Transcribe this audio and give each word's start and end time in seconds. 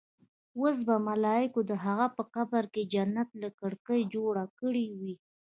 اوس 0.59 0.77
به 0.87 0.95
ملايکو 1.09 1.59
د 1.69 1.71
هغه 1.85 2.07
په 2.15 2.23
قبر 2.35 2.63
کې 2.73 2.81
جنت 2.93 3.29
له 3.41 3.49
کړکۍ 3.59 4.01
جوړ 4.15 4.33
کړې 4.59 4.85
وي. 4.99 5.15